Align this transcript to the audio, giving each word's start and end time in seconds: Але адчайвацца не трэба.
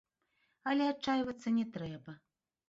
Але 0.71 0.87
адчайвацца 0.93 1.55
не 1.59 1.65
трэба. 1.77 2.17